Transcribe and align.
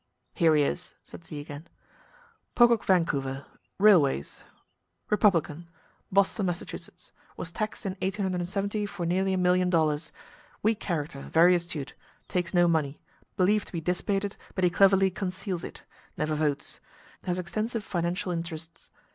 "Here 0.33 0.55
he 0.55 0.63
is," 0.63 0.95
said 1.03 1.23
Z 1.23 1.39
again. 1.39 1.67
"Pocock 2.55 2.83
Vancouver. 2.85 3.45
Railways. 3.77 4.43
Rep. 5.11 5.19
Boston, 6.11 6.45
Mass. 6.47 7.03
Was 7.37 7.51
taxed 7.51 7.85
in 7.85 7.91
1870 8.01 8.87
for 8.87 9.05
nearly 9.05 9.33
a 9.33 9.37
million 9.37 9.69
dollars. 9.69 10.11
Weak 10.63 10.79
character, 10.79 11.21
very 11.31 11.53
astute. 11.53 11.93
Takes 12.27 12.51
no 12.51 12.67
money. 12.67 12.99
Believed 13.37 13.67
to 13.67 13.73
be 13.73 13.79
dissipated, 13.79 14.37
but 14.55 14.63
he 14.63 14.71
cleverly 14.71 15.11
conceals 15.11 15.63
it. 15.63 15.83
Never 16.17 16.33
votes. 16.33 16.79
Has 17.25 17.37
extensive 17.37 17.83
financial 17.83 18.31
interests. 18.31 18.89